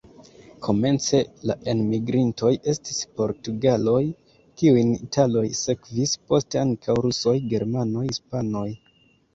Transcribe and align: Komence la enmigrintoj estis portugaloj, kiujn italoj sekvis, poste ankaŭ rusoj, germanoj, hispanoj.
Komence 0.67 1.19
la 1.49 1.55
enmigrintoj 1.73 2.51
estis 2.73 2.99
portugaloj, 3.21 4.01
kiujn 4.63 4.91
italoj 4.97 5.45
sekvis, 5.63 6.17
poste 6.33 6.63
ankaŭ 6.67 6.99
rusoj, 7.09 7.37
germanoj, 7.55 8.11
hispanoj. 8.13 8.69